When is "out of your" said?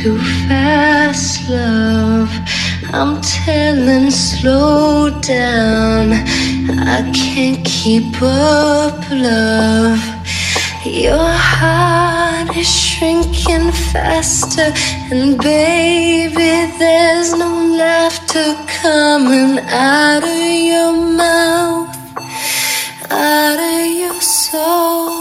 19.68-20.92, 23.10-24.20